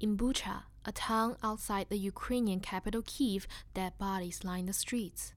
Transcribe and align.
In 0.00 0.16
Bucha, 0.16 0.62
a 0.84 0.92
town 0.92 1.36
outside 1.42 1.88
the 1.88 1.98
Ukrainian 1.98 2.60
capital 2.60 3.02
Kiev, 3.04 3.48
dead 3.74 3.98
bodies 3.98 4.44
line 4.44 4.66
the 4.66 4.72
streets. 4.72 5.34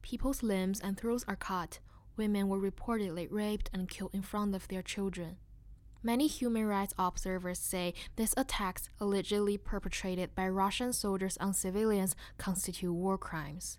People's 0.00 0.44
limbs 0.44 0.78
and 0.78 0.96
throats 0.96 1.24
are 1.26 1.34
cut. 1.34 1.80
Women 2.16 2.46
were 2.46 2.60
reportedly 2.60 3.26
raped 3.28 3.68
and 3.72 3.88
killed 3.88 4.14
in 4.14 4.22
front 4.22 4.54
of 4.54 4.68
their 4.68 4.82
children. 4.82 5.38
Many 6.04 6.28
human 6.28 6.66
rights 6.66 6.94
observers 6.96 7.58
say 7.58 7.94
these 8.14 8.32
attacks, 8.36 8.90
allegedly 9.00 9.58
perpetrated 9.58 10.36
by 10.36 10.46
Russian 10.48 10.92
soldiers 10.92 11.36
on 11.38 11.52
civilians, 11.52 12.14
constitute 12.38 12.94
war 12.94 13.18
crimes. 13.18 13.78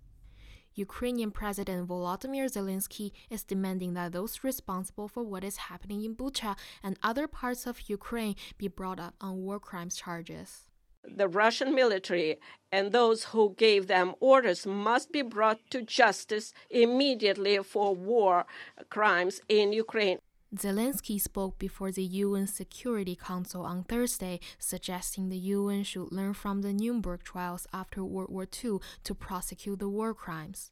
Ukrainian 0.78 1.32
President 1.32 1.88
Volodymyr 1.88 2.46
Zelensky 2.46 3.12
is 3.32 3.44
demanding 3.44 3.96
that 3.96 4.12
those 4.12 4.44
responsible 4.44 5.08
for 5.08 5.24
what 5.24 5.44
is 5.44 5.58
happening 5.58 6.04
in 6.04 6.16
Bucha 6.16 6.56
and 6.84 7.00
other 7.02 7.28
parts 7.28 7.66
of 7.66 7.90
Ukraine 7.90 8.36
be 8.60 8.68
brought 8.68 9.00
up 9.00 9.16
on 9.20 9.42
war 9.42 9.60
crimes 9.60 9.96
charges. 9.96 10.68
The 11.04 11.28
Russian 11.28 11.74
military 11.74 12.38
and 12.72 12.92
those 12.92 13.24
who 13.26 13.56
gave 13.58 13.88
them 13.88 14.14
orders 14.20 14.68
must 14.68 15.12
be 15.12 15.24
brought 15.24 15.60
to 15.72 15.82
justice 15.82 16.54
immediately 16.70 17.58
for 17.64 17.96
war 17.96 18.46
crimes 18.90 19.42
in 19.50 19.74
Ukraine. 19.74 20.20
Zelensky 20.60 21.22
spoke 21.22 21.60
before 21.60 21.92
the 21.92 22.04
UN 22.04 22.48
Security 22.48 23.16
Council 23.16 23.62
on 23.64 23.84
Thursday, 23.84 24.40
suggesting 24.58 25.30
the 25.30 25.38
UN 25.38 25.84
should 25.84 26.12
learn 26.12 26.34
from 26.34 26.62
the 26.62 26.74
Nuremberg 26.74 27.24
trials 27.24 27.68
after 27.72 28.04
World 28.04 28.30
War 28.30 28.48
II 28.64 28.80
to 29.04 29.16
prosecute 29.16 29.80
the 29.80 29.90
war 29.90 30.14
crimes. 30.14 30.72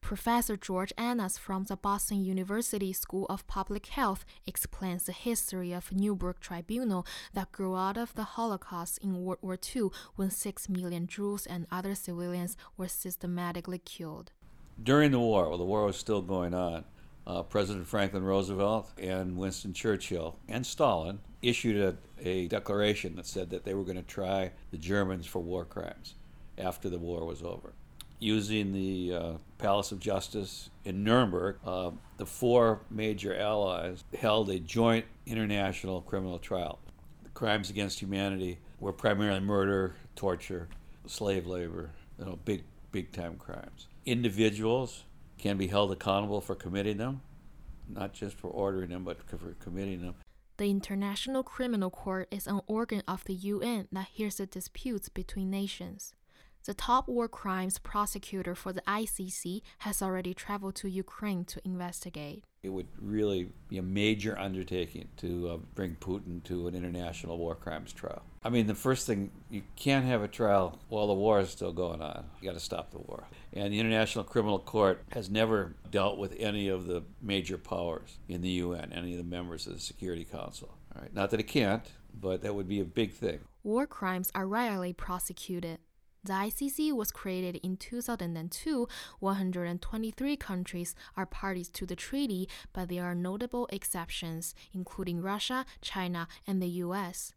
Professor 0.00 0.56
George 0.56 0.92
Annas 0.98 1.38
from 1.38 1.64
the 1.64 1.76
Boston 1.76 2.24
University 2.24 2.92
School 2.92 3.26
of 3.28 3.46
Public 3.46 3.86
Health 3.86 4.24
explains 4.46 5.04
the 5.04 5.12
history 5.12 5.72
of 5.72 5.92
Nuremberg 5.92 6.40
Tribunal 6.40 7.06
that 7.34 7.52
grew 7.52 7.76
out 7.76 7.96
of 7.96 8.14
the 8.14 8.24
Holocaust 8.24 8.98
in 8.98 9.22
World 9.22 9.38
War 9.42 9.58
II 9.74 9.90
when 10.16 10.30
6 10.30 10.68
million 10.68 11.06
Jews 11.06 11.46
and 11.46 11.66
other 11.70 11.94
civilians 11.94 12.56
were 12.76 12.88
systematically 12.88 13.78
killed. 13.78 14.32
During 14.82 15.10
the 15.10 15.20
war, 15.20 15.48
while 15.48 15.58
the 15.58 15.64
war 15.64 15.84
was 15.84 15.96
still 15.96 16.20
going 16.20 16.52
on, 16.52 16.84
uh, 17.26 17.42
President 17.42 17.86
Franklin 17.86 18.24
Roosevelt 18.24 18.90
and 18.98 19.36
Winston 19.36 19.72
Churchill 19.72 20.36
and 20.48 20.64
Stalin 20.64 21.18
issued 21.42 21.76
a, 21.76 22.26
a 22.26 22.48
declaration 22.48 23.16
that 23.16 23.26
said 23.26 23.50
that 23.50 23.64
they 23.64 23.74
were 23.74 23.84
going 23.84 23.96
to 23.96 24.02
try 24.02 24.52
the 24.70 24.78
Germans 24.78 25.26
for 25.26 25.40
war 25.40 25.64
crimes 25.64 26.14
after 26.58 26.88
the 26.88 26.98
war 26.98 27.24
was 27.24 27.42
over. 27.42 27.72
Using 28.18 28.72
the 28.72 29.14
uh, 29.14 29.32
Palace 29.58 29.92
of 29.92 30.00
Justice 30.00 30.70
in 30.84 31.04
Nuremberg, 31.04 31.58
uh, 31.66 31.90
the 32.16 32.24
four 32.24 32.80
major 32.90 33.36
allies 33.36 34.04
held 34.18 34.48
a 34.48 34.58
joint 34.58 35.04
international 35.26 36.00
criminal 36.00 36.38
trial. 36.38 36.78
The 37.24 37.30
crimes 37.30 37.68
against 37.68 38.00
humanity 38.00 38.58
were 38.80 38.92
primarily 38.92 39.40
murder, 39.40 39.96
torture, 40.14 40.68
slave 41.06 41.46
labor, 41.46 41.90
you 42.18 42.24
know, 42.24 42.38
big, 42.44 42.64
big 42.90 43.12
time 43.12 43.36
crimes. 43.36 43.86
Individuals 44.06 45.04
can 45.38 45.56
be 45.56 45.66
held 45.68 45.92
accountable 45.92 46.40
for 46.40 46.54
committing 46.54 46.96
them, 46.96 47.20
not 47.88 48.12
just 48.12 48.36
for 48.36 48.48
ordering 48.48 48.90
them, 48.90 49.04
but 49.04 49.22
for 49.28 49.54
committing 49.60 50.02
them. 50.02 50.14
The 50.58 50.70
International 50.70 51.42
Criminal 51.42 51.90
Court 51.90 52.28
is 52.30 52.46
an 52.46 52.60
organ 52.66 53.02
of 53.06 53.24
the 53.24 53.34
UN 53.34 53.88
that 53.92 54.08
hears 54.12 54.36
the 54.36 54.46
disputes 54.46 55.10
between 55.10 55.50
nations. 55.50 56.14
The 56.64 56.74
top 56.74 57.06
war 57.06 57.28
crimes 57.28 57.78
prosecutor 57.78 58.54
for 58.54 58.72
the 58.72 58.80
ICC 58.88 59.60
has 59.80 60.02
already 60.02 60.34
traveled 60.34 60.74
to 60.76 60.88
Ukraine 60.88 61.44
to 61.44 61.60
investigate. 61.64 62.42
It 62.66 62.72
would 62.72 62.88
really 63.00 63.48
be 63.68 63.78
a 63.78 63.82
major 63.82 64.36
undertaking 64.36 65.06
to 65.18 65.50
uh, 65.50 65.56
bring 65.76 65.94
Putin 66.00 66.42
to 66.44 66.66
an 66.66 66.74
international 66.74 67.38
war 67.38 67.54
crimes 67.54 67.92
trial. 67.92 68.22
I 68.42 68.48
mean, 68.48 68.66
the 68.66 68.74
first 68.74 69.06
thing, 69.06 69.30
you 69.48 69.62
can't 69.76 70.04
have 70.04 70.24
a 70.24 70.26
trial 70.26 70.80
while 70.88 71.06
the 71.06 71.14
war 71.14 71.38
is 71.38 71.50
still 71.50 71.72
going 71.72 72.02
on. 72.02 72.24
You 72.40 72.48
got 72.48 72.54
to 72.54 72.64
stop 72.64 72.90
the 72.90 72.98
war. 72.98 73.28
And 73.52 73.72
the 73.72 73.78
International 73.78 74.24
Criminal 74.24 74.58
Court 74.58 75.00
has 75.12 75.30
never 75.30 75.76
dealt 75.92 76.18
with 76.18 76.34
any 76.40 76.66
of 76.66 76.88
the 76.88 77.04
major 77.22 77.56
powers 77.56 78.18
in 78.28 78.40
the 78.40 78.48
UN, 78.48 78.92
any 78.92 79.12
of 79.12 79.18
the 79.18 79.22
members 79.24 79.68
of 79.68 79.74
the 79.74 79.80
Security 79.80 80.24
Council. 80.24 80.76
All 80.96 81.02
right, 81.02 81.14
not 81.14 81.30
that 81.30 81.38
it 81.38 81.46
can't, 81.46 81.88
but 82.20 82.42
that 82.42 82.56
would 82.56 82.66
be 82.66 82.80
a 82.80 82.84
big 82.84 83.12
thing. 83.12 83.38
War 83.62 83.86
crimes 83.86 84.32
are 84.34 84.48
rarely 84.48 84.92
prosecuted. 84.92 85.78
The 86.26 86.32
ICC 86.32 86.92
was 86.92 87.12
created 87.12 87.60
in 87.62 87.76
2002. 87.76 88.88
123 89.20 90.36
countries 90.36 90.96
are 91.16 91.24
parties 91.24 91.68
to 91.68 91.86
the 91.86 91.94
treaty, 91.94 92.48
but 92.72 92.88
there 92.88 93.04
are 93.04 93.14
notable 93.14 93.68
exceptions, 93.70 94.52
including 94.74 95.22
Russia, 95.22 95.64
China, 95.80 96.26
and 96.44 96.60
the 96.60 96.82
US. 96.82 97.32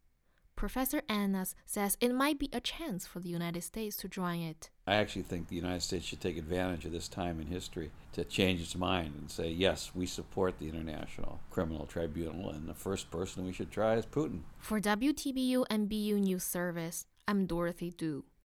Professor 0.56 1.04
Annas 1.08 1.54
says 1.68 1.98
it 2.02 2.16
might 2.16 2.40
be 2.40 2.50
a 2.52 2.60
chance 2.60 3.06
for 3.06 3.20
the 3.20 3.30
United 3.30 3.62
States 3.62 3.96
to 3.98 4.08
join 4.08 4.40
it. 4.40 4.72
I 4.88 4.96
actually 4.96 5.22
think 5.22 5.50
the 5.50 5.56
United 5.56 5.84
States 5.84 6.06
should 6.06 6.20
take 6.20 6.38
advantage 6.38 6.84
of 6.84 6.92
this 6.92 7.08
time 7.08 7.40
in 7.40 7.46
history 7.46 7.92
to 8.14 8.24
change 8.24 8.60
its 8.60 8.76
mind 8.76 9.14
and 9.20 9.30
say, 9.30 9.52
yes, 9.52 9.92
we 9.94 10.08
support 10.08 10.58
the 10.58 10.68
International 10.68 11.42
Criminal 11.52 11.86
Tribunal, 11.86 12.50
and 12.50 12.68
the 12.68 12.74
first 12.74 13.12
person 13.12 13.46
we 13.46 13.54
should 13.54 13.70
try 13.70 13.98
is 13.98 14.08
Putin. 14.08 14.40
For 14.58 14.82
WTBU 14.82 15.66
and 15.70 15.88
BU 15.88 16.20
News 16.20 16.44
Service, 16.44 17.06
I'm 17.28 17.46
Dorothy 17.46 17.92
Du. 17.92 18.26